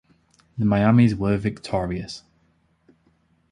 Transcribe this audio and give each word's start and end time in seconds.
The 0.57 0.65
Miamis 0.65 1.13
were 1.13 1.37
victorious. 1.37 2.23